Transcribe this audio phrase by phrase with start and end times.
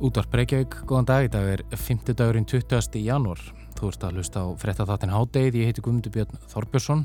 [0.00, 2.14] Útvarp Reykjavík, góðan dag, í dag er 5.
[2.16, 2.94] dagurinn 20.
[3.04, 3.40] janúar.
[3.76, 7.02] Þú ert að hlusta á frettatháttin Hádegið, ég heiti Guðmundur Björn Þorbjörnsson.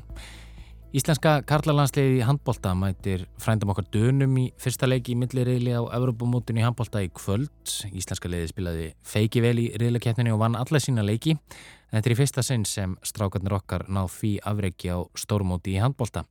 [0.96, 6.62] Íslenska karlalandsliði í handbólta mætir frændum okkar dönum í fyrsta leiki í millirriðli á Evropamótun
[6.62, 7.74] í handbólta í kvöld.
[7.92, 11.36] Íslenska leiði spilaði feiki vel í riðlakeppninni og vann alla sína leiki.
[11.92, 16.24] Þetta er í fyrsta sinn sem strákarnir okkar náð því afreiki á stórmóti í handbólta.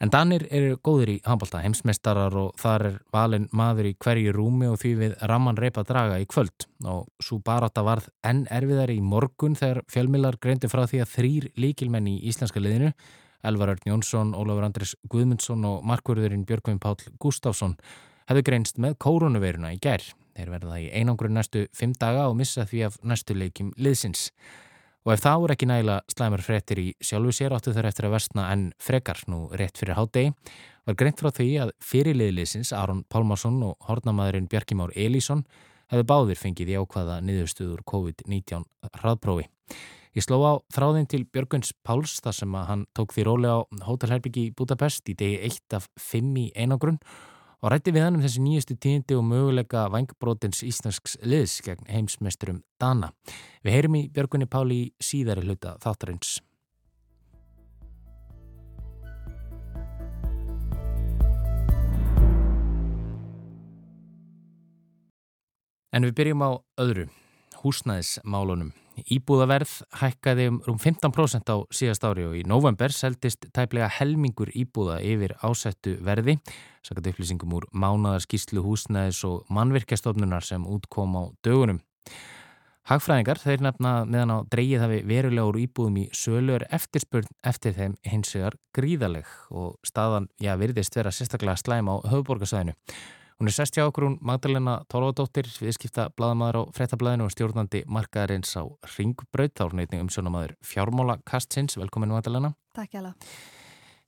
[0.00, 4.70] En Danir eru góðir í handbólta, heimsmeistarar og þar er valin maður í hverju rúmi
[4.70, 6.64] og því við ramman reypa draga í kvöld.
[6.88, 11.48] Og svo baráta varð enn erfiðar í morgun þegar fjölmilar greindi frá því að þrýr
[11.60, 12.94] líkilmenn í íslenska liðinu,
[13.44, 17.76] Elvar Örn Jónsson, Ólafur Andris Guðmundsson og markvörðurinn Björgvin Pál Gustafsson,
[18.32, 20.00] hefðu greinst með kórunuveruna í gær.
[20.32, 24.30] Þeir verða í einangrun næstu fimm daga og missa því af næstu leikim liðsins.
[25.10, 28.12] Og ef það voru ekki nægila slæmur frettir í sjálfu sér áttu þar eftir að
[28.14, 30.30] versna en frekar nú rétt fyrir hátdegi
[30.86, 35.42] var greint frá því að fyrirliðliðsins Aron Pálmarsson og hornamaðurinn Bjarkimár Elísson
[35.90, 38.68] hefðu báðir fengið í ákvaða niðurstuður COVID-19
[39.00, 39.48] hraðprófi.
[40.14, 43.66] Ég sló á þráðin til Björguns Páls þar sem að hann tók því róli á
[43.88, 47.02] Hótelherbyggi Budapest í degi 1 af 5 í einangrunn
[47.60, 52.62] og rætti við hann um þessi nýjustu tíndi og möguleika vangbrótins íslensks liðs gegn heimsmeisturum
[52.80, 53.12] Dana.
[53.64, 56.38] Við heyrim í Björgunni Páli í síðari hluta þáttarins.
[65.90, 66.50] En við byrjum á
[66.80, 67.08] öðru,
[67.60, 68.70] húsnæðismálunum.
[69.08, 74.98] Íbúðaverð hækkaði um rúm 15% á síðast ári og í november seldist tæplega helmingur íbúða
[75.04, 76.38] yfir ásættu verði,
[76.86, 81.80] sakat upplýsingum úr mánadarskíslu húsnæðis og mannvirkjastofnunar sem útkom á dögunum.
[82.90, 87.94] Hagfræðingar, þeir nefna meðan á dreigið hafi verulega úr íbúðum í sölur eftirspurn eftir þeim
[88.08, 92.74] hins vegar gríðaleg og staðan, já, virðist vera sérstaklega slæm á höfuborgarsæðinu.
[93.40, 98.52] Hún er sest hjá okkur hún Magdalena Tólvadóttir, viðskipta bladamæður á frettablaðinu og stjórnandi markaðarins
[98.52, 98.68] á
[98.98, 101.78] Ringbraut, þá er hún einnig umsjónamaður fjármála kastsins.
[101.80, 102.50] Velkomin Magdalena.
[102.76, 103.32] Takk hjá það.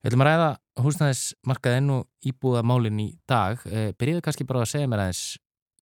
[0.02, 0.50] Við ætlum að ræða
[0.84, 3.64] húsnæðismarkaðin og íbúðamálin í dag.
[3.72, 5.24] Eh, byrjuðu kannski bara að segja mér aðeins,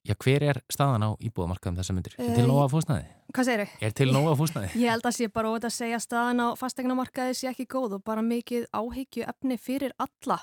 [0.07, 2.19] já hver er staðan á íbúðamarkaðum þessa myndir?
[2.23, 3.07] Er til nóga fúsnæði?
[3.35, 3.79] Hvað segir þau?
[3.83, 4.75] Er til nóga fúsnæði?
[4.85, 8.07] Ég held að sé bara ótaf að segja staðan á fastegnamarkaði sé ekki góð og
[8.07, 10.39] bara mikið áhyggju efni fyrir alla.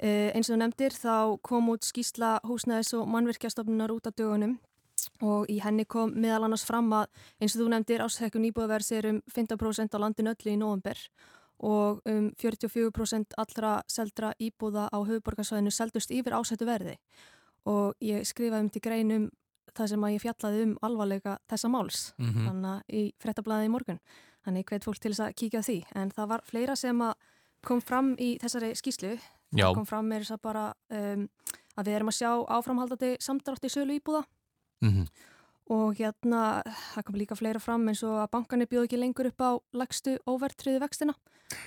[0.00, 4.56] Uh, eins og nefndir þá kom út skýsla húsnæðis og mannvirkjastofnunar út af dögunum
[5.20, 9.08] og í henni kom meðal annars fram að eins og þú nefndir ásækjum nýbúðaverðs er
[9.10, 11.02] um 15% á landin öllu í nóvember
[11.60, 16.96] og um 44% allra seldra íbúða á höfuborgarsvæðinu seldust yfir ásættu verði.
[17.68, 19.26] Og ég skrifaði um til greinum
[19.76, 22.46] það sem að ég fjallaði um alvarleika þessa máls mm -hmm.
[22.46, 24.00] þannig að í frettablaði í morgun.
[24.44, 25.84] Þannig hvet fólk til þess að kíkja því.
[25.94, 27.12] En það var fleira sem að
[27.62, 29.18] kom fram í þessari skýslu
[29.50, 29.66] Já.
[29.66, 30.64] það kom fram með þess að bara
[31.00, 31.26] um,
[31.76, 34.22] að við erum að sjá áframhaldandi samdrátt í sölu íbúða
[34.84, 35.06] mm -hmm.
[35.76, 36.62] og hérna
[36.94, 40.18] það kom líka fleira fram eins og að bankanir bjóð ekki lengur upp á lagstu
[40.26, 41.14] óvertriði vextina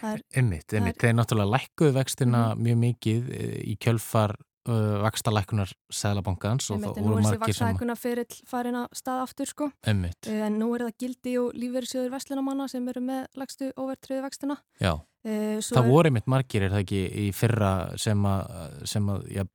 [0.02, 0.98] Einmitt, einmitt.
[1.02, 2.64] þeir náttúrulega lækkuðu vextina mm -hmm.
[2.64, 3.22] mjög mikið
[3.68, 4.36] í kjölfar
[4.69, 7.24] uh, vakstarlækunar Sælabankans og það voru margir sem...
[7.24, 10.29] Nú er þessi vakstarlækunar fyrir farin að staða aftur sko Einmitt.
[10.29, 14.96] en nú er það gildi og lífverðisjöður vestlunamanna sem eru með lagstu óvertriði vextina Já
[15.23, 15.88] Uh, það er...
[15.88, 18.50] voru einmitt margir, er það ekki í fyrra sem að,
[18.91, 19.46] sem að ja,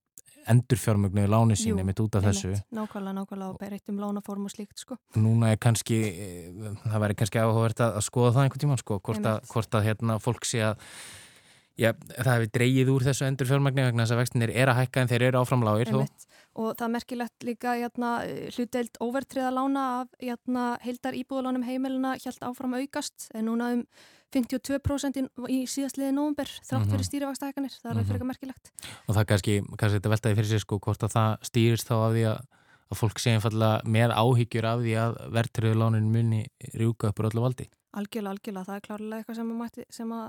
[0.49, 2.63] endur fjármögnuði láni sín einmitt út af einmitt, þessu.
[2.73, 4.97] Nákvæmlega, nákvæmlega og berið um lánaform og slíkt sko.
[5.21, 5.99] Núna er kannski,
[6.87, 10.17] það væri kannski áhugavert að skoða það einhvern tíman sko, hvort að, hvort að hérna
[10.25, 10.89] fólk sé að
[11.79, 15.03] Já, það hefur dreyið úr þessu endur fjármagni vegna þess að vextinir er að hækka
[15.05, 16.01] en þeir eru áframlágir þó.
[16.59, 18.13] Og það er merkilegt líka hérna,
[18.57, 23.85] hlutdeild overtriða lána af hérna, heildar íbúðalánum heimilina hjælt áfram aukast en núna um
[24.35, 27.79] 52% í síðastliði nógumber þrátt fyrir stýrivakstahækanir.
[27.79, 28.11] Það er mm -hmm.
[28.11, 28.73] fyrir merkilegt.
[29.07, 32.13] Og það kannski, kannski þetta veltaði fyrir sig sko hvort að það stýrist þá af
[32.13, 32.43] því að,
[32.89, 36.45] að fólk sé einfallega með áhyggjur af því að verðtriðu lánin muni
[36.75, 37.69] rjúka upp úr öllu valdi.
[37.99, 40.25] Algjörlega, algjörlega, það er klárlega eitthvað sem, mætti, sem að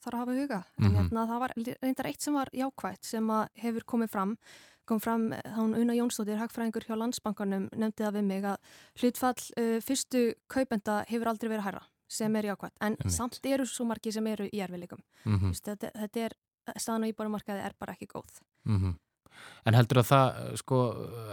[0.00, 0.60] þarf að hafa huga.
[0.78, 0.94] Mm -hmm.
[0.96, 3.30] Hérna, það var reyndar eitt sem var jákvægt sem
[3.62, 4.36] hefur komið fram,
[4.84, 8.56] kom fram þá hún Una Jónsdóttir, hagfræðingur hjá Landsbankanum, nefndi það við mig að
[8.98, 12.76] hlutfall uh, fyrstu kaupenda hefur aldrei verið hæra, sem er jákvægt.
[12.80, 13.12] En Emitt.
[13.12, 14.98] samt eru svo margi sem eru í erfileikum.
[15.24, 15.52] Mm -hmm.
[15.52, 16.32] þetta, þetta er,
[16.76, 18.40] staðan á íbárumarkaði er bara ekki góð.
[18.64, 18.98] Mm -hmm.
[19.68, 20.78] En heldur að það, sko,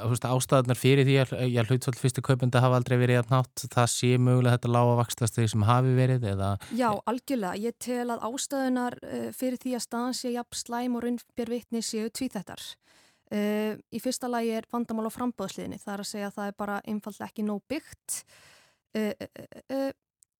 [0.06, 4.12] ástæðarnar fyrir því að ég hlutfall fyrstu kaupenda hafa aldrei verið að nátt, það sé
[4.22, 6.52] mögulega þetta lága vakstast þegar sem hafi verið eða...
[6.78, 7.64] Já, algjörlega.
[7.66, 9.00] Ég tel að ástæðunar
[9.34, 12.68] fyrir því að staðan sé jafn slæm og raunbjörn vitni séu tvíþættar.
[13.30, 16.56] Uh, í fyrsta lagi er vandamál á frambóðsliðinni, það er að segja að það er
[16.58, 18.16] bara einfallega ekki nóg byggt.
[18.98, 19.12] Uh,
[19.70, 19.92] uh,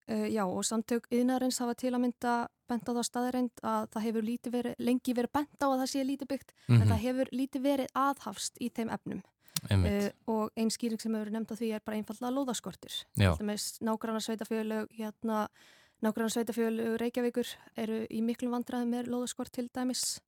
[0.10, 2.36] Uh, já og samtök yðnarins hafa til að mynda
[2.70, 4.26] bent á það staðreind að það hefur
[4.56, 6.74] verið, lengi verið bent á að það sé lítið byggt mm -hmm.
[6.74, 6.90] en mhm.
[6.90, 9.22] það hefur lítið verið aðhafst í þeim efnum
[9.70, 12.94] uh, og einn skýring sem hefur nefnt á því er bara einfallega lóðaskortur
[13.82, 15.48] nágrannar sveitafjölu hérna,
[16.02, 17.48] nágrannar sveitafjölu Reykjavíkur
[17.78, 20.22] eru í miklu vandraði með lóðaskort til dæmis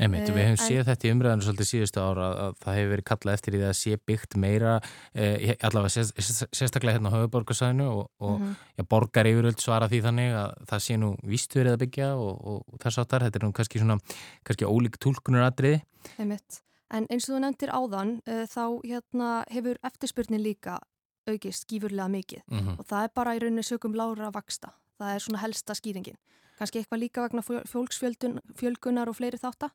[0.00, 3.06] Einmitt, við hefum séð þetta í umræðinu svolítið síðustu ára að, að það hefur verið
[3.10, 4.76] kallað eftir í það að sé byggt meira
[5.12, 8.54] eh, allavega sérst, sérstaklega hérna á höfuborgarsæðinu og, og mm -hmm.
[8.78, 12.40] já, borgar yfiröld svara því þannig að það sé nú víst verið að byggja og,
[12.52, 13.98] og þess áttar, þetta er nú kannski svona
[14.44, 15.82] kannski ólík tólkunar aðriði
[16.18, 20.80] Einmitt, en eins og þú nefndir áðan uh, þá hérna hefur eftirspurnin líka
[21.28, 22.78] aukist skýfurlega mikið mm -hmm.
[22.78, 26.16] og það er bara í rauninni sögum lára að vaksta, það er svona helsta skýringin
[26.60, 29.72] kannski eitthvað líka vegna fólksfjölgunar og fleiri þáttar.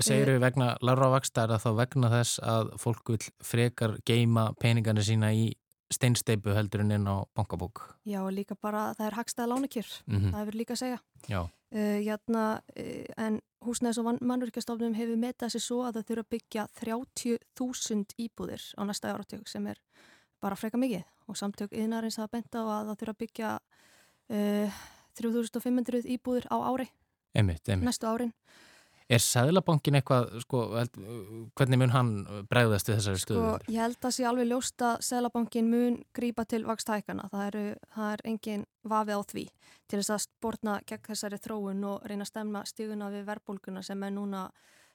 [0.00, 3.96] Segir við eh, vegna Lára Vaksta er það þá vegna þess að fólk vil frekar
[4.08, 5.50] geima peningarnir sína í
[5.90, 7.82] steinsteipu heldur en inn á bankabók?
[8.06, 10.30] Já, líka bara það er hagstæða lánakjör, mm -hmm.
[10.30, 10.98] það er verið líka að segja.
[11.26, 11.40] Já.
[11.70, 12.44] Uh, jæna,
[12.78, 18.14] uh, en húsnæðis og mannverkjastofnum hefur metað sér svo að það þurfa að byggja 30.000
[18.18, 19.78] íbúðir á næsta áratjög sem er
[20.40, 23.58] bara freka mikið og samtök yðnarins hafa bent á að það þurfa að byggja
[24.30, 24.72] uh,
[25.20, 26.90] 3500 íbúður á ári
[27.34, 27.86] einmitt, einmitt.
[27.88, 28.34] næstu árin
[29.10, 30.58] Er Sæðlabankin eitthvað, sko,
[31.58, 32.10] hvernig mun hann
[32.46, 33.40] bregðast við þessari stöðu?
[33.40, 37.26] Sko, ég held að sé alveg ljóst að Sæðlabankin mun grípa til vakstækana.
[37.32, 37.64] Það, eru,
[37.96, 39.44] það er engin vafi á því
[39.90, 44.06] til þess að spórna gegn þessari þróun og reyna að stemma stíguna við verbulguna sem
[44.06, 44.44] er núna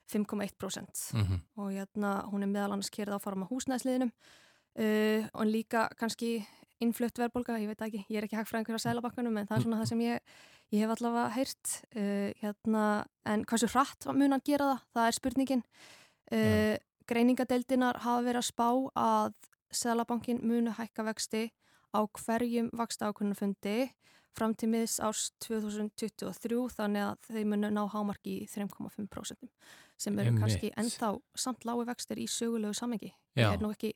[0.08, 1.40] 5,1% mm -hmm.
[1.56, 4.12] og hérna, hún er meðal annars kerið áfara með húsnæðsliðinum
[4.78, 6.46] uh, og líka kannski
[6.84, 9.64] innflutt verðbólka, ég veit ekki, ég er ekki hægt frá einhverja sælabakkanum en það er
[9.64, 10.34] svona það sem ég,
[10.74, 12.86] ég hef allavega heyrt uh, hérna,
[13.32, 15.64] en hversu hratt mun hann gera það, það er spurningin.
[16.32, 16.74] Uh,
[17.06, 18.68] greiningadeildinar hafa verið að spá
[18.98, 19.38] að
[19.74, 21.46] sælabankin munu hækka vexti
[21.96, 23.78] á hverjum vaksta ákvörnufundi
[24.36, 29.48] fram til miðs árs 2023 þannig að þeir munu ná hámarki í 3,5%
[29.96, 33.14] sem eru kannski ennþá samt lái vextir í sögulegu samengi.
[33.36, 33.94] Ég er nú ekki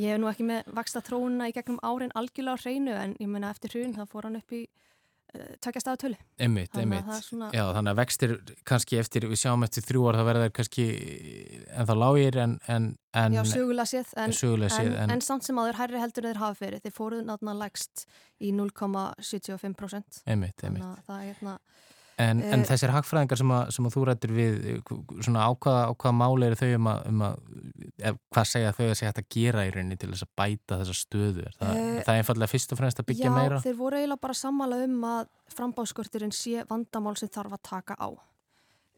[0.00, 3.28] Ég hef nú ekki með vaksta trónuna í gegnum árin algjörlega á hreinu en ég
[3.28, 6.16] menna eftir hrun þá fór hann upp í uh, takjast af tölu.
[6.40, 7.10] Emmitt, emmitt.
[7.26, 7.50] Svona...
[7.52, 8.34] Já, þannig að vextir
[8.68, 10.86] kannski eftir, við sjáum eftir þrjú ár þá verða þeir kannski
[11.76, 12.88] ennþá lágir en, en,
[13.20, 13.36] en...
[13.36, 16.84] Já, sögulega séð en, séð, en samt sem áður hærri heldur þeir hafa fyrir.
[16.86, 18.06] Þeir fóruð náttúrulega legst
[18.40, 20.24] í 0,75%.
[20.24, 20.80] Emmitt, emmitt.
[20.80, 21.58] Þannig að það er hérna
[22.20, 24.56] En, en eh, þessir hagfræðingar sem, að, sem að þú rættir við,
[25.24, 29.12] svona ákvaða, ákvaða máli eru þau um að, um að hvað segja þau að segja
[29.12, 31.46] hægt að gera í rauninni til þess að bæta þessa stöðu?
[31.46, 33.60] Er það, uh, það er einfallega fyrst og fremst að byggja já, meira?
[33.60, 37.96] Já, þeir voru eiginlega bara sammála um að frambáskorturinn sé vandamál sem þarf að taka
[37.96, 38.08] á.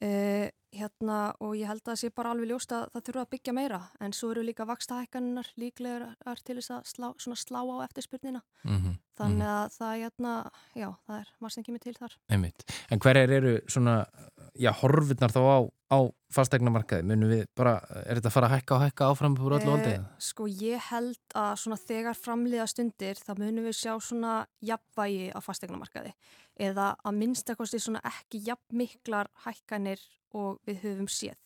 [0.03, 3.31] Uh, hérna, og ég held að það sé bara alveg ljóst að það þurfa að
[3.35, 8.43] byggja meira en svo eru líka vakstahækkaninnar líklegar til þess að slá, slá á eftirspurnina
[8.65, 9.55] mm -hmm, þannig mhm.
[9.55, 10.35] að það, hérna,
[10.75, 12.65] já, það er margst en kemur til þar Einmitt.
[12.91, 14.07] En hverjar eru svona
[14.55, 15.59] já, horfurnar þá á,
[15.95, 15.99] á
[16.35, 17.07] fastegnamarkaði?
[17.09, 19.95] Munum við bara, er þetta að fara að hækka og hækka áfram fyrir öllu aldrei?
[19.99, 24.35] Eh, sko ég held að svona þegar framliða stundir þá munum við sjá svona
[24.65, 26.15] jafnvægi á fastegnamarkaði
[26.61, 30.03] eða að minnstakosti svona ekki jafn miklar hækkanir
[30.35, 31.41] og við höfum séð.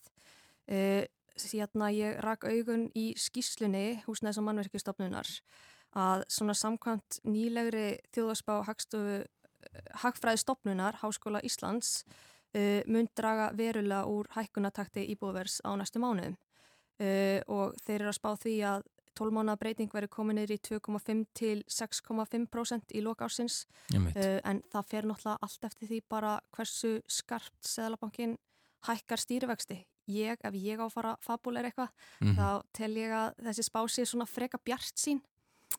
[0.69, 1.05] Uh,
[1.39, 5.29] Sérna ég rak augun í skíslunni húsnæðis og mannverkistofnunar
[5.99, 8.59] að svona samkvæmt nýlegri þjóðarspá
[10.03, 12.03] hagfræði stopnunar Háskóla Íslands
[12.57, 18.19] uh, mun draga verulega úr hækkunatakti íbúðvers á næstu mánuðum uh, og þeir eru að
[18.19, 18.87] spá því að
[19.19, 24.63] 12 mánuða breyting verið komin yfir í 2,5 til 6,5% í loka ársins uh, en
[24.73, 28.37] það fer náttúrulega allt eftir því bara hversu skarpt Sæðalabankin
[28.87, 29.81] hækkar stýrivexti.
[30.09, 32.37] Ég, ef ég á að fara fabuleir eitthvað, mm -hmm.
[32.39, 35.21] þá tel ég að þessi spási er svona freka bjart sín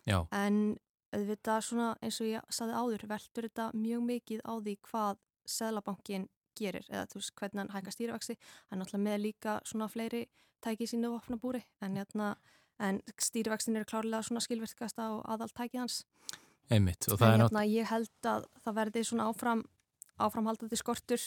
[0.05, 0.27] Já.
[0.31, 0.77] en
[1.15, 5.17] auðvitað svona eins og ég saði áður veldur þetta mjög mikið á því hvað
[5.49, 6.27] Sæðalabankin
[6.59, 8.35] gerir eða þú veist hvernig hann hækkar stýrivexti.
[8.69, 10.27] Hann náttúrulega með líka svona fleiri
[10.61, 12.35] tæki í sínu vopnabúri en hérna
[12.79, 16.03] en stýrivextin eru klárlega svona skilvirkasta og aðaltækið hans.
[16.69, 17.69] Einmitt, en hérna nátt...
[17.71, 19.63] ég held að það verði svona áfram
[20.19, 21.21] áframhaldandi skortur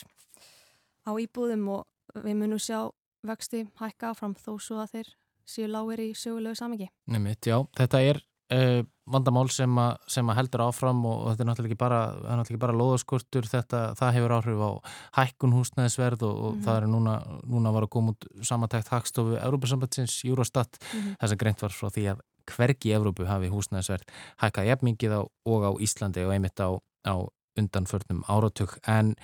[1.08, 2.92] á íbúðum og við munum sjá
[3.26, 5.12] vexti hækka áfram þó svo að þeir
[5.48, 8.82] séu lágir í sögulegu samingi Einmitt, já, þetta er uh,
[9.12, 12.00] vandamál sem, a, sem að heldur áfram og, og þetta er náttúrulega ekki bara,
[12.38, 14.70] náttúrulega bara loðaskortur, þetta, það hefur áhrif á
[15.18, 16.64] hækkun húsnæðisverð og, og mm -hmm.
[16.66, 17.14] það er núna,
[17.54, 21.16] núna var að koma út samantækt hagstofu Európa-sambatsins, Eurostat mm -hmm.
[21.20, 24.06] þess að greint var frá því að hvergi í Európu hafi húsnæðisverð
[24.42, 26.70] hækkað jafnmingið á og á Íslandi og einmitt á,
[27.06, 27.14] á
[27.58, 29.14] undanförnum áratug en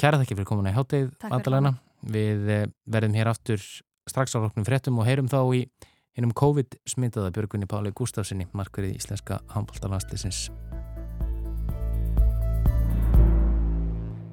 [0.00, 3.60] kæra þakki fyrir komuna í háttegið Adalena, við eh, verðum hér aftur
[4.08, 5.66] strax á hlokknum fréttum og heyrum þá í
[6.12, 10.50] Hinnum COVID-smitaða Björgunni Páli Gustafssoni, markverið íslenska handbóltalandslisins.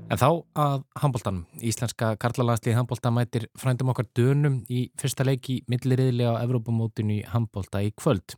[0.09, 0.27] En þá
[0.59, 1.45] að handbóltanum.
[1.63, 7.85] Íslenska karlalandslið handbólta mætir frændum okkar dönum í fyrsta leiki milliriðli á Evrópamótinu í handbólta
[7.85, 8.35] í kvöld.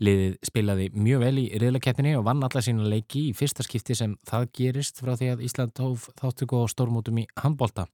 [0.00, 4.16] Liðið spilaði mjög vel í riðlakeppinni og vann alla sína leiki í fyrsta skipti sem
[4.24, 7.90] það gerist frá því að Ísland tóf þáttugu á stórmótum í handbólta.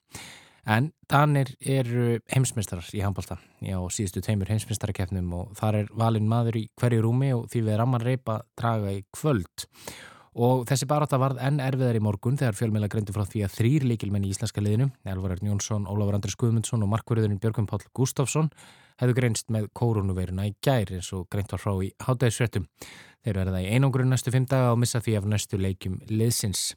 [0.66, 6.60] En Danir eru heimsmyndstarar í handbólta á síðustu teimur heimsmyndstarakeppnum og þar er valin maður
[6.60, 9.68] í hverju rúmi og því við ramman reypa draga í kvöld.
[10.38, 13.86] Og þessi baráta varð enn erfiðar í morgun þegar fjölmeila greindi frá því að þrýr
[13.90, 18.52] líkilmenn í Íslenska liðinu, Elvarar Jónsson, Ólafur Andris Guðmundsson og markverðurinn Björgum Pál Gustafsson,
[19.00, 22.68] hefðu greinst með koronaveiruna í gæri eins og greint var frá í hátæðisvettum.
[23.26, 26.68] Þeir verða í einangrun næstu fimm daga og missa því af næstu leikum liðsins.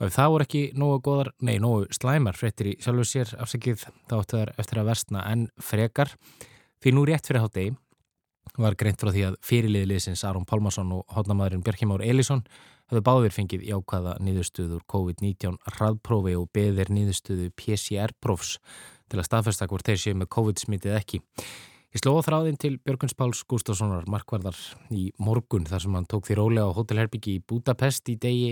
[0.00, 3.86] Og ef það voru ekki nógu góðar, nei, nógu slæmar frettir í sjálfu sér afsakið
[4.10, 6.10] þá ættu þær eftir að versna enn frekar.
[6.82, 7.76] Því nú rétt fyrir hátegi
[8.60, 12.42] var greint frá því að fyrirliðliðsins Aron Pálmarsson og hodnamaðurinn Björkjum Ár Elísson
[12.90, 18.58] hafðu báðir fengið jákvæða nýðustuður COVID-19 hraðprófi og beðir nýðustuðu PCR-prófs
[19.10, 21.22] til að staðfesta hvort þeir séu með COVID-smitið ekki.
[21.94, 24.56] Ég slóða þráðinn til Björguns Páls Gustafssonar markvarðar
[24.90, 28.48] í morgun þar sem hann tók því rólega á Hotelherbyggi í Budapest í degi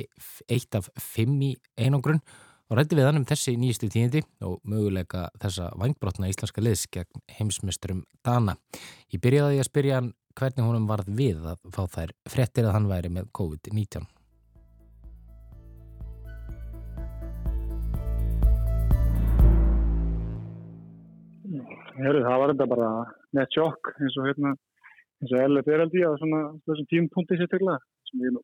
[0.46, 2.22] 1 af 5 í einangrunn
[2.70, 7.26] og rætti við hann um þessi nýjastu tíðindi og möguleika þessa vangbrotna íslenska liðs gegn
[7.40, 8.54] heimsmyndsturum Dana.
[9.10, 12.90] Ég byrjaði að spyrja hann hvernig honum varð við að fá þær frettir að hann
[12.94, 14.06] væri með COVID-19.
[21.52, 22.90] Heru, það var þetta bara
[23.36, 24.54] nett sjokk eins og hérna
[25.20, 27.78] eins og LF er ég á svona þessum tímpunkti sérstaklega
[28.08, 28.42] sem ég nú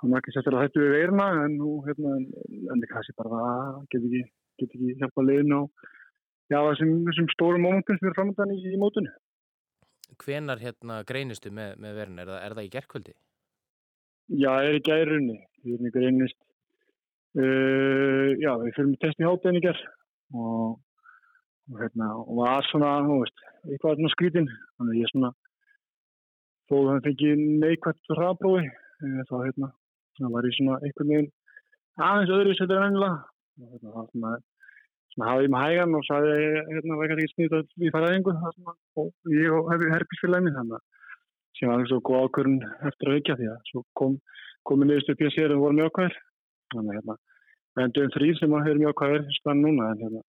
[0.00, 2.28] hann var ekki sérstaklega hættu við veirna en nú hérna en,
[2.70, 4.22] það kannski bara það get ekki,
[4.60, 5.86] get ekki hjálpa liðin og
[6.52, 9.12] já þessum, þessum stórum mómentum sem er framöndan í, í mótunni
[10.22, 12.22] Hvenar hérna greinistu með, með veirna?
[12.22, 13.12] Er, er það í gerðkvöldi?
[14.32, 16.38] Já, það er í gærunni við erum í greinist
[17.40, 19.86] uh, já, við fyrir með test í hátæðin í gerð
[20.36, 20.76] og
[21.72, 25.30] og hérna, og var svona, þú veist, eitthvað svona skrítinn, þannig að ég svona
[26.66, 27.30] þó að það fengi
[27.62, 28.64] neikvægt hraðbrói,
[29.30, 29.68] þá hérna
[30.16, 31.32] það var ég svona einhvern veginn
[32.06, 34.30] aðeins öðru setjar ennilega og hérna, það svona,
[35.14, 36.36] svona hafði ég með hægan og sagði,
[36.70, 38.36] hérna, var ekki snýtt að við fara einhver,
[39.02, 40.84] og ég og herrbísfélagni, þannig að
[41.56, 44.12] sem var svo góð ákvörn eftir að vekja því að svo kom,
[44.68, 46.16] komið niðurstu upp í að sér og voru mjög ákvæðir,
[46.74, 46.96] þannig að
[50.04, 50.24] hérna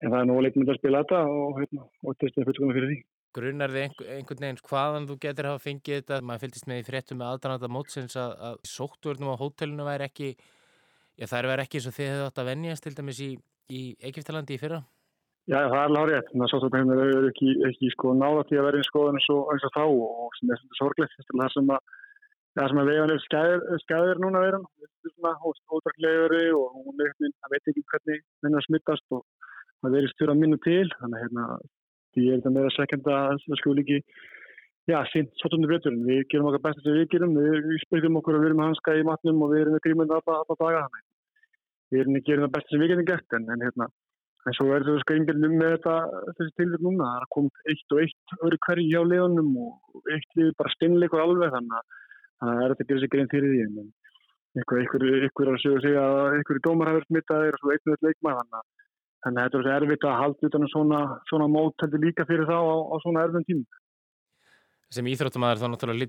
[0.00, 3.00] en það er nú leikmynd að spila þetta og, hérna, og testum fullkomna fyrir því.
[3.36, 6.20] Grunnar þið einhvern, einhvern veginn hvaðan þú getur hafa fengið þetta?
[6.26, 10.30] Maður fylgist með í fréttum með aðdannanda mótsins að, að sótturnum á hótelinu væri ekki,
[11.20, 13.30] já það er verið ekki eins og þið hefðu átt að vennjast til dæmis í,
[13.70, 14.80] í Egiptalandi í fyrra?
[15.50, 16.34] Já, það er alveg rétt.
[16.34, 19.84] Það sótturnum hefur ekki, ekki sko, náða til að vera í skoðan eins og, þá
[19.86, 21.16] og sem er svona sorglegt.
[21.30, 21.96] Það sem að,
[22.58, 23.22] það sem að veiðan er
[23.84, 24.66] skæðir, núna verðan,
[25.14, 29.24] svona ódrakleguri og hún veit ekki hvernig hennar smittast og
[29.80, 30.88] það verið stjóra minnu til.
[30.98, 31.46] Þannig að hérna,
[32.14, 33.98] því er þetta meira sekenda að það skjóð líki
[34.90, 35.96] já, sínt svolítið betur.
[36.08, 37.38] Við gerum okkar besta sem við gerum.
[37.38, 40.08] Við, spyrjum okkur að við erum að hanska í matnum og við erum að gríma
[40.10, 40.84] þetta alltaf daga.
[41.90, 43.38] Við erum að gera það besta sem við getum gert.
[43.38, 43.86] En, en hérna,
[44.46, 45.96] en svo er þetta skringjum með þetta
[46.40, 47.06] þessi tilvæg núna.
[47.14, 50.30] Það er komið eitt og eitt öru hverju hjá leðunum og eitt
[52.40, 53.80] það er þetta að gera sig grein fyrir því en
[54.60, 57.96] ykkur, ykkur, ykkur að segja að ykkur í dómar hafa smittaðir og svo einn og
[57.96, 58.40] eitt leikmað
[59.20, 62.26] þannig að þetta er svo erfitt að halda utan um svona, svona mót heldur líka
[62.28, 63.78] fyrir þá á, á svona erfum tímum.
[64.90, 66.00] Sem íþróttumæður þá náttúrulega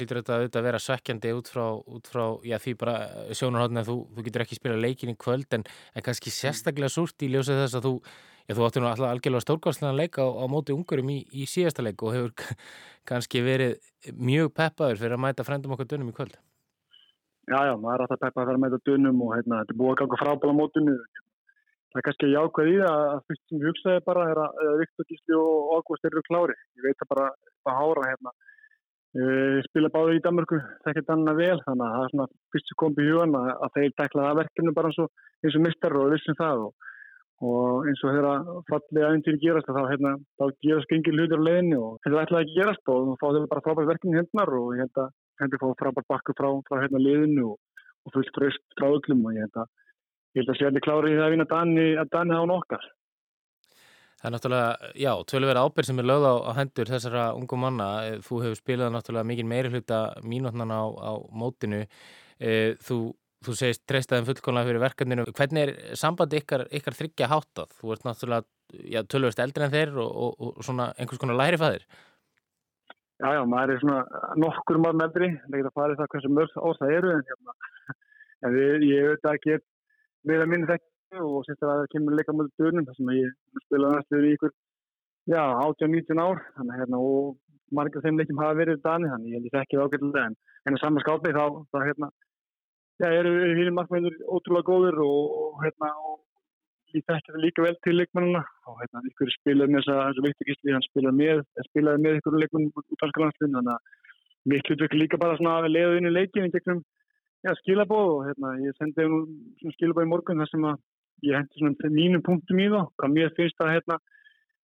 [0.00, 2.94] lítur, þetta að vera svekkjandi út frá, út frá já, því bara
[3.36, 7.26] sjónarhóðin að þú, þú getur ekki spila leikin í kvöld en, en kannski sérstaklega súrt
[7.26, 7.92] í ljósið þess að þú,
[8.50, 11.86] já, þú áttur nú alltaf algjörlega stórkvæmslega leika á, á móti ungurum í, í síðasta
[11.86, 12.34] leik og hefur
[13.08, 13.78] kannski verið
[14.18, 16.34] mjög peppaður fyrir að mæta frendum okkur dönum í kvöld.
[17.50, 19.80] Já, já, maður er alltaf peppað að vera að mæta dönum og heitna, þetta er
[19.80, 20.98] búið að ganga frábæla mótunni
[21.90, 25.36] það er kannski jákvæð í það að fyrst sem hugsaði bara er að Viktor Gísli
[25.38, 26.54] og Ágúst eru klári.
[26.78, 27.26] Ég veit að bara
[27.64, 28.34] hvað hára hérna.
[29.18, 32.78] Ég spila báði í Danmarku, þekkir þannig vel, þannig að það er svona fyrst sem
[32.78, 36.12] kom í hugan að, að þeir tekla það verkefni bara eins og, og mistar og
[36.14, 36.86] vissum það og,
[37.40, 38.32] og eins og þeirra
[38.68, 42.58] fallið aðeins gerast þá, hérna, þá gerast gengir hlutur á leginni og þetta ætlaði ekki
[42.58, 46.10] gerast og þá þeir bara frábært verkefni hendnar og ég held að hendur fá frábært
[46.12, 49.70] bakku frá, frá hérna liðinu og, og fullt fröst frá öllum og ég held að
[50.36, 52.88] ég held að sé allir klárið það að vinna Dani, að Dani á nokkar.
[54.20, 57.86] Það er náttúrulega, já, tölverið ábyrg sem er lögð á, á hendur þessara ungum manna.
[58.26, 61.86] Þú hefur spilað náttúrulega mikið meiri hluta mínútnan á, á mótinu.
[62.36, 62.98] E, þú,
[63.46, 65.24] þú segist treystaðum fullkonlega fyrir verkefninu.
[65.36, 67.74] Hvernig er sambandi ykkar, ykkar þryggja hátað?
[67.78, 68.46] Þú ert náttúrulega,
[68.92, 71.86] já, tölverist eldri en þeir og, og, og svona einhvers konar lærifæðir.
[73.20, 75.32] Já, já, maður er svona nokkur maður meðri.
[75.48, 77.56] Ekki að fara það hversu mörg ár það eru en hérna,
[78.44, 79.58] en við, ég veit ekki
[80.28, 83.36] við að minna þekki og sérstaklega að það kemur leika mjög dörnum þar sem ég
[83.66, 84.52] spilaði næstu í ykkur
[85.30, 87.38] já, 18-19 ár þannig hérna og
[87.76, 90.36] margir þeim leikim hafa verið dani þannig ég þekki það ágætilega en
[90.68, 92.10] en saman skápi þá, þá hérna
[93.00, 96.18] já, eru við markmennir ótrúlega góður og, og hérna og
[96.94, 100.76] ég þekki það líka vel til leikmennuna og hérna ykkur spilaði með þess að viktigistli
[100.76, 103.98] hann spilaði með, spilaði með ykkur leikmenn út af skalansfinn þannig að
[104.50, 106.80] mitt hlutverk líka bara svona að leiða inn í leikin í gegnum
[107.46, 110.80] ja, skilabóð og hérna, ég sendi um skilabóð í morgun þar sem að
[111.28, 112.80] ég hendi svona mínum punktum í þá.
[112.96, 113.98] Hvað mér finnst að hérna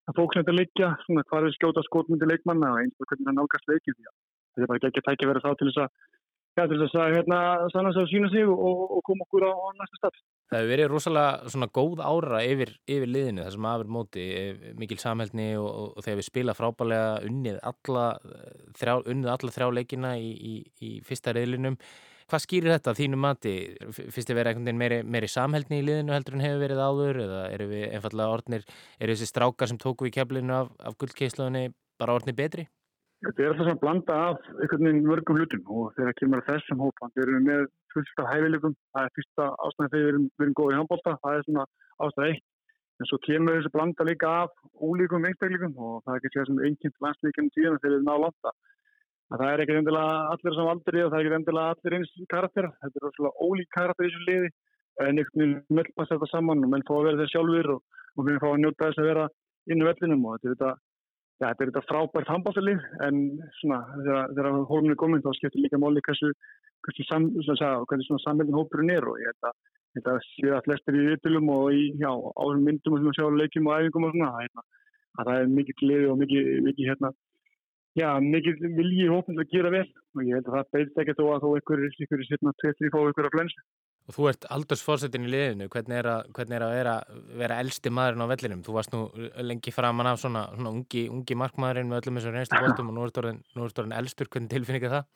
[0.07, 3.39] að sem þetta leikja, svona hvað er skjóta skotmyndi leikmanna og eins og hvernig það
[3.41, 5.91] nálgast leikin þetta er bara ekki að tækja verið þá til þess að
[6.57, 7.39] ja, til þess að hérna
[7.73, 10.25] sann að sína sig og, og koma okkur á, á næsta stafn.
[10.47, 14.67] Það hefur verið rosalega svona góð ára yfir, yfir liðinu þar sem aðverð móti, eh,
[14.79, 18.05] mikil samhældni og, og, og þegar við spila frábælega unnið alla
[18.81, 20.55] þrjá, unnið alla þrjá leikina í, í,
[20.87, 21.81] í fyrsta reyðlinum.
[22.27, 23.53] Hvað skýrir þetta þínu mati?
[23.95, 27.21] Fyrst er verið einhvern veginn meiri, meiri samhældni í liðinu heldur en hefur verið áður
[27.23, 28.65] eða eru við einfallega orðnir,
[28.99, 31.69] eru þessi strákar sem tóku í keflinu af, af guldkeislaunni
[32.01, 32.67] bara orðnir betri?
[33.27, 37.09] Þetta er alltaf svona blanda af einhvern veginn mörgum hlutum og þegar kemur þessum hópa,
[37.17, 40.75] við erum með fullst af hæfileikum, það er fyrsta ástæðan þegar við erum, erum góðið
[40.75, 41.65] í handbólta, það er svona
[42.07, 42.45] ástæða eitt,
[43.01, 46.63] en svo kemur þessu blanda líka af ólíkum einstakleikum og það er ekki sér sem
[46.69, 48.55] einnkjönd landsleikum tíðan þegar við erum náðu landa.
[49.35, 52.73] Það er ekki endilega allir sem aldrei og það er ekki endilega allir eins karakter,
[52.85, 54.53] þetta er svona ólík karakter í þessu liði,
[55.03, 57.81] en einhvern veginn möllpast þetta saman og menn fá að vera þeir sjálfur og,
[58.15, 59.27] og við fá að njóta þess að vera
[59.67, 60.71] inn í vellinum og þetta er þetta
[61.37, 63.17] Já, þetta er þetta frábært handbáttalið en
[63.59, 66.31] svona þegar hólumni er komin þá skiptir líka móli hversu
[66.87, 69.57] hversu sammeldin hópurinn er og ég held að
[69.99, 73.77] þetta sé að flestir í yttilum og í árum myndum og svona sjá leikjum og
[73.81, 74.65] æfingum og svona hérna,
[75.17, 77.13] að það er mikið gleði og mikið, mikið hérna,
[78.01, 81.25] já, mikið vilji hópin að gera vel og ég held að það beist ekki þó
[81.27, 83.67] að þó einhverjir, einhverjir, einhverjir, einhverjir fá einhverja flensu.
[84.07, 86.93] Og þú ert aldursfórsetin í liðinu, hvernig er að, hvernig er að vera,
[87.41, 88.61] vera elsti maðurinn á vellinum?
[88.63, 89.01] Þú varst nú
[89.43, 93.07] lengi framann af svona, svona ungi, ungi markmaðurinn með öllum þessum reynstu bóttum og nú
[93.67, 95.09] ert orðin elstur, hvernig tilfinningar það?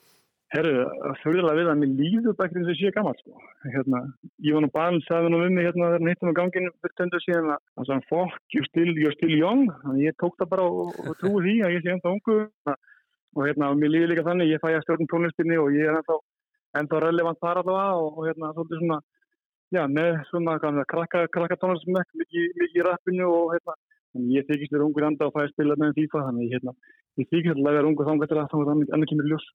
[0.50, 0.82] Herru,
[1.22, 3.36] þurfilega við að mér líður þess að ég sé gammal sko.
[3.70, 4.00] Hérna,
[4.42, 6.96] ég var nú barn, sagði nú um mig hérna þegar hann hittum á ganginu fyrir
[6.98, 9.68] töndu síðan að hann sagði, fuck, you're still, you're still young.
[9.84, 12.40] Þannig ég tók það bara og, og trúi því að ég sé ennþá ungu.
[13.38, 16.18] Og hérna, mér líður líka þannig, ég fæ að stjórnum tónlistinni og ég er ennþá
[16.78, 18.98] en það er relevant þar allavega og, og hérna svolítið svona,
[19.76, 23.76] já, með svona krakka, krakka tónlismekk mikið, mikið í rappinu og hérna
[24.34, 26.76] ég þykist þér ungur enda og fæði spila með FIFA þannig hérna,
[27.20, 29.50] ég þykist að vera ungur þangar að það enda kemur ljós.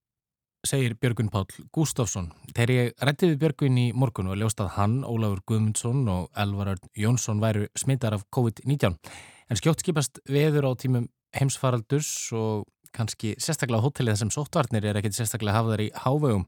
[0.65, 4.95] Segir Björgun Pál Gustafsson Þegar ég rætti við Björgun í morgun og ljóst að hann,
[5.05, 8.95] Ólafur Guðmundsson og Elvarar Jónsson væru smittar af COVID-19.
[9.45, 11.05] En skjótt skipast veður á tímum
[11.37, 12.65] heimsfaraldurs og
[12.95, 16.45] kannski sérstaklega hótelið sem sóttvarnir er ekkert sérstaklega hafðar í hávegum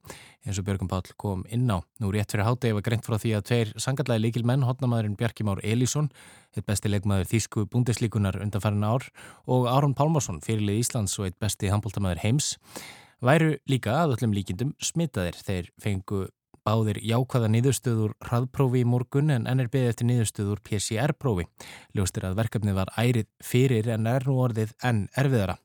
[0.48, 1.84] eins og Björgum Pál kom inn á.
[2.00, 5.46] Nú rétt fyrir hátegi var greint frá því að tveir sangallega líkil menn, hotnamaðurinn Bjarki
[5.48, 6.08] Már Elísson,
[6.56, 9.10] eitt besti leikmaður Þísku búndeslíkunar undanfærin ár
[9.46, 12.56] og Aron Pálmarsson, fyrirlið Íslands og eitt besti handbóltamæður heims,
[13.20, 15.38] væru líka að öllum líkindum smitaðir.
[15.44, 16.28] Þeir fengu
[16.68, 21.48] báðir jákvæða niðurstöður hraðprófi í morgun en beðið eftir niðurstöður PCR-prófi.
[21.96, 25.58] Ljóstir að verkefnið var ærið fyrir en er nú orðið enn erfiðara.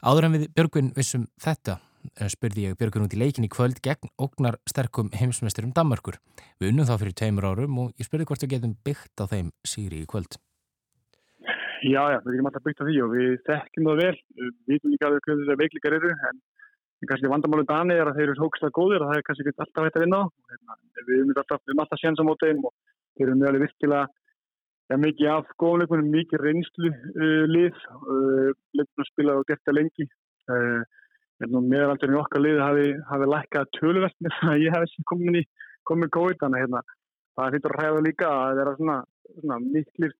[0.00, 1.74] Áður en við Björgvin vissum þetta
[2.16, 6.16] eh, spurði ég Björgvin út í leikin í kvöld gegn ógnar sterkum heimsmeisturum Danmarkur.
[6.56, 9.50] Við unnum þá fyrir tveimur árum og ég spurði hvort við getum byggt á þeim
[9.60, 10.38] síri í kvöld.
[11.84, 14.16] Já, já, við getum alltaf byggt á því og við þekkjum það vel.
[14.40, 16.40] Við vitum líka að við hvernig þessar veiklikar eru en
[17.10, 20.00] kannski vandamálum Dani er að þeir eru hókstað góðir og það er kannski alltaf hægt
[20.00, 20.24] að vinna á.
[20.54, 22.72] Hérna, við erum alltaf, alltaf séns á mótein og
[23.20, 24.08] þeir eru mjög virkilega
[24.90, 30.08] ja, mikið af góðleikunum, mikið reynslu uh, lið, uh, leikunum spilaði og gert það lengi.
[30.50, 30.82] Uh,
[31.40, 35.44] meðalaldurinn í okkar lið hafi, hafi lækkað töluvert með það að ég hef komin í
[35.88, 36.82] komin COVID, þannig að hérna,
[37.38, 38.96] það fyrir að ræða líka að það er svona,
[39.38, 40.12] svona miklir,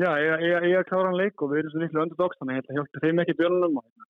[0.00, 3.22] já, er kláran leik og við erum svona miklu öndurdóks, þannig að þetta hjálpar þeim
[3.24, 4.08] ekki björnum, hérna.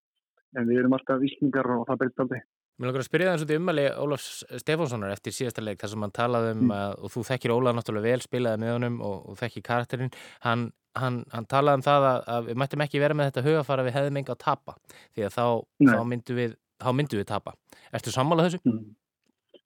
[0.55, 2.41] en við erum alltaf vísningar og það byrjast aldrei.
[2.79, 4.27] Mér langar að spyrja það eins og þetta umæli Ólafs
[4.63, 6.75] Stefánssonar eftir síðasta leik þar sem hann talaði um mm.
[6.77, 10.13] að, og þú þekkir Ólaf náttúrulega vel, spilaði með honum og, og þekkir karakterinn,
[10.45, 10.63] hann,
[10.95, 13.97] hann, hann talaði um það að, að við mættum ekki vera með þetta hugafara við
[13.97, 15.45] hefðum enga að tapa því að þá,
[15.91, 16.55] þá myndum við,
[17.01, 17.55] myndu við tapa.
[17.91, 18.63] Erstu sammálað þessu?
[18.71, 18.87] Mm.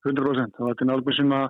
[0.03, 1.45] 100% og þetta er náttúrulega sem að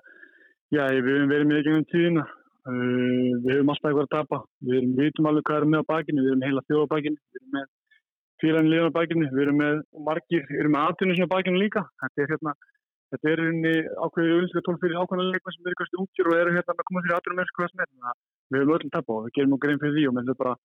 [0.74, 4.42] já, við hefum verið með ekki um tíðina uh, við hefum alltaf eitthvað að tapa
[4.68, 7.66] við vitum alveg hvað er með á bakinu, við erum heila þjóða bakinu,
[8.44, 11.34] með félagin liðan á bækinu, við erum með margir, við erum með aðtunni sem á
[11.34, 11.84] bækinu líka.
[12.04, 12.54] Þetta er hérna,
[13.14, 14.98] þetta er einni ákveðið auðvitað tól fyrir
[15.32, 17.84] leikma sem eru kannski ungir og eru hérna að koma fyrir aðtunum með hvað sem
[17.84, 17.90] er,
[18.52, 20.56] við höfum öllum tappa og við gerum okkur einn fyrir því og við höfum bara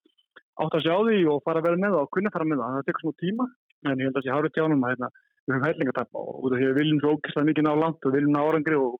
[0.58, 2.76] átt að sjá því og fara að vera með það og kunna fara með það,
[2.78, 3.44] það tekur svona tíma
[3.86, 5.10] en ég held að ég hárið tjánum að hérna,
[5.46, 8.40] við höfum hætlinga tappa og við viljum svo ógislega mikið ná langt og viljum ná
[8.42, 8.96] árangri og,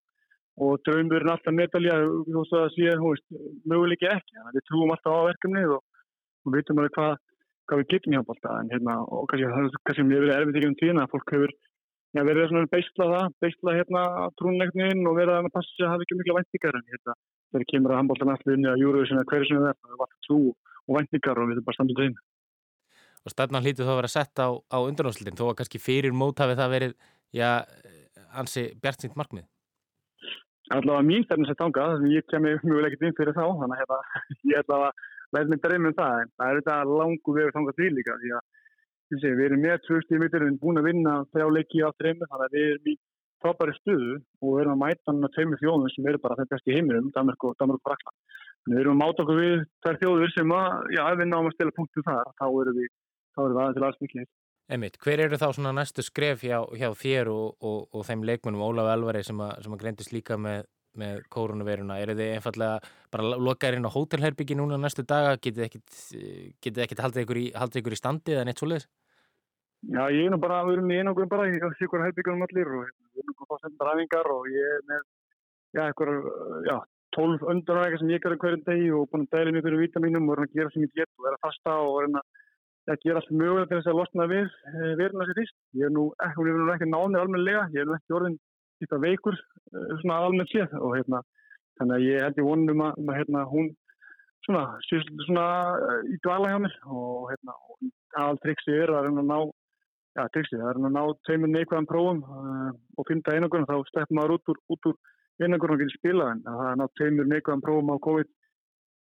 [0.63, 3.27] og draumurinn alltaf medalja þú veist að sé, þú veist,
[3.73, 4.37] möguleiki ekki.
[4.37, 5.83] Þannig að við trúum alltaf á verkefnið og,
[6.47, 7.19] og vitum alveg hvað,
[7.69, 10.59] hvað við getum í handbólta en hérna, og kannski það er kannski mjög verið erfið
[10.61, 11.53] ekki um tíðina, fólk hefur
[12.17, 14.05] já, verið svona beistla það, beistla hérna
[14.41, 17.17] trúnleiknin og verið að passa að hafa ekki mikla væntingar en hérna,
[17.53, 20.03] þegar kemur að handbóltan alltaf inn í að júruðu sinna hverju sem það er, það
[20.03, 22.19] var trú og væntingar og við erum bara standið þeim
[23.27, 26.39] Og stefnan hlítið þá að vera sett á, á undanúslutin, þó að kannski fyrir mót
[26.41, 26.93] hafi það verið,
[27.35, 27.51] já,
[28.41, 29.45] ansi bjart sínt markmið.
[30.73, 31.49] Allavega mín stefnum
[35.35, 38.33] læta mig dreymið um það en það er þetta langu vegu tanga til líka því
[38.37, 42.31] að við erum með 20 mitur við erum búin að vinna þrjá leiki á dreymið
[42.33, 42.97] þannig að við erum í
[43.43, 46.51] frábæri stuðu og við erum að mæta hann að tveimur þjóðum sem eru bara þeir
[46.53, 48.15] besti heiminum, Danmark og, Danmark og Brakla
[48.69, 51.55] við erum að máta okkur við þær þjóður sem að, já, ef við náum að
[51.57, 52.91] stila punktum þar þá erum við,
[53.39, 54.29] við aðeins til aðsmikið
[54.69, 58.67] Emit, hver eru þá svona næstu skref hjá, hjá þér og, og, og þeim leikmunum
[58.67, 60.67] Ólaf Elvari sem að, að greindist líka með,
[61.01, 61.99] með koronaviruna?
[62.03, 65.37] Er þið einfallega bara lokaðir inn á hótelherbyggi núna næstu daga?
[65.43, 67.47] Getið ekkit, ekkit haldið ykkur í,
[67.81, 68.89] ykkur í standi eða neitt svoleiðis?
[69.87, 72.73] Já, ég er nú bara, við erum í einangum bara, ég sé ykkur herbyggjum allir
[72.81, 75.05] og við erum bara að ræfingar og ég er með,
[75.79, 76.13] já, ykkur,
[76.67, 76.77] já,
[77.15, 80.35] tólf öndarækja sem ég gerði hverjum degi og búin að dæla mjög fyrir vítaminum og
[80.35, 82.27] er að gera sem ég get og vera fasta og er að
[82.89, 85.57] að gera allt mögulega til þess að losna við eh, verðina sér fyrst.
[85.77, 86.05] Ég er nú
[86.37, 88.39] hún er nú ekki nánir almenlega, ég er nú ekki orðin
[88.85, 90.75] eitthvað veikur eh, svona almennt séð.
[90.81, 91.23] Og hérna,
[91.81, 93.71] þannig að ég held í vonum að, að hérna, hún
[94.47, 94.65] svona,
[95.27, 95.47] svona
[95.89, 96.77] eh, í dvala hjá mér.
[96.89, 97.57] Og hérna,
[98.25, 99.39] all triksi er að reyna að ná,
[100.19, 104.19] já triksi, það er að ná tveimur neikvæðan prófum uh, og fynda einangurinn, þá sleppum
[104.19, 104.97] maður út úr, út úr
[105.39, 108.33] einangurinn og getur spilað en það er að ná tveimur neikvæðan prófum á COVID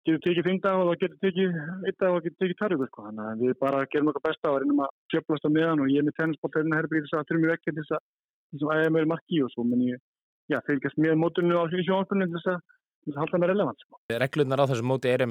[0.05, 3.05] getur tekið dag og það getur tekið eitt dag og getur tekið tarður sko.
[3.09, 6.03] þannig að við bara gerum okkar besta og reynum að sjöflast á meðan og ég
[6.03, 8.03] er með tennisbólt herbygði þess að þurfum við ekki til þess að
[8.62, 10.01] æða meður marki og svo menn ég
[10.53, 12.62] já, fylgjast með mótunni á sjónspunni til þess að
[13.19, 13.99] halda með relevant sko.
[14.23, 15.29] Reglurnar á þessu móti eru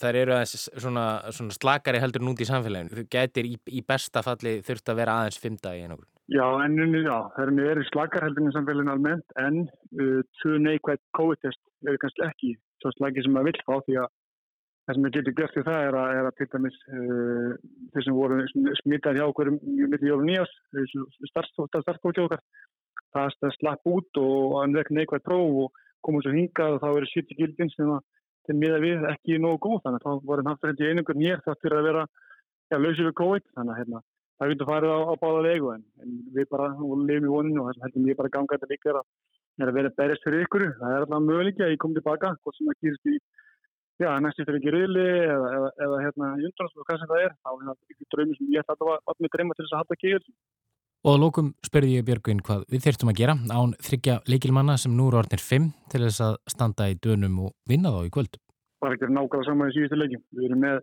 [0.00, 2.92] þær eru aðeins svona, svona slakari heldur núnt í samfélaginu.
[2.92, 6.08] Þú getur í, í besta falli þurft að vera aðeins dag í einhverjum.
[6.28, 11.62] Já, en já, það eru slakar heldur í samfélaginu almennt en uh, tvö neikvægt COVID-test
[11.88, 14.10] eru kannski ekki svo slagi sem maður vill fá því að
[14.88, 17.50] það sem við getum gert því það er að, er að til dæmis uh,
[17.92, 18.38] þeir sem voru
[18.80, 20.54] smittað hjá okkur mitt í jólun nýjás
[21.28, 22.40] starfstókja okkar
[23.12, 27.10] það slapp út og hann vekk neikvægt próf og komum svo hingað og þá eru
[27.12, 28.04] 70 gildin sem að
[28.48, 31.60] þeim miða við ekki nógu góð þannig að þá voru hann í einungur nýjar það
[31.64, 34.04] fyrir að vera ja, lausið við COVID þannig að hérna,
[34.38, 37.74] það getur farið á, á báða legu en, en við bara lefum í voninu og
[37.74, 38.94] þess að ég bara ganga þetta líka
[39.58, 40.64] er að vera berist fyrir ykkur.
[40.78, 43.16] Það er alltaf möguleik að ég kom tilbaka, hvort sem það gerist í
[44.02, 47.34] já, næstu fyrir ekki riðli eða, eða, eða hérna undanast og hvað sem það er.
[47.42, 49.82] Þá er það ykkur draumi sem ég ætti að vatna mig dreyma til þess að
[49.82, 50.28] halda ekki yfir.
[51.06, 54.94] Og að lókum spurði ég Björgvin hvað við þyrstum að gera án þryggja leikilmanna sem
[54.98, 58.40] nú eru orðinir fimm til þess að standa í dönum og vinna þá í kvöld.
[58.82, 60.24] Það er ekki nákvæmlega saman í síðustu leikim.
[60.34, 60.80] Við erum með,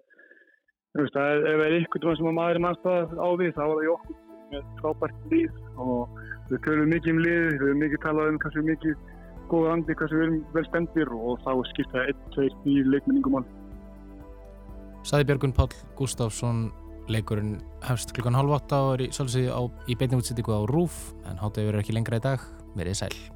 [1.00, 3.92] veist, ef það er ykkur sem maður er mannstað á við, þá er það í
[3.96, 4.22] okkur
[4.54, 8.66] með frábært líð og Við tölum mikið um lið, við höfum mikið talað um er
[8.68, 9.14] mikið
[9.52, 13.40] góða andi, hvað sem við erum vel stendir og þá skipta einn, tveir, nýjir leikmenningum
[13.40, 13.48] án.
[15.06, 16.66] Saði Björgun Pál Gustafsson,
[17.12, 21.82] leikurinn hefst klukkan halv åtta og er í, í beiningútsendíku á Rúf en hátu yfir
[21.84, 22.46] ekki lengra í dag,
[22.78, 23.35] verið sæl.